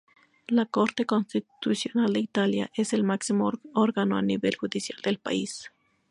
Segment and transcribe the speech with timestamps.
[0.47, 5.71] La Corte Constitucional de Italia es el máximo órgano a nivel judicial del país.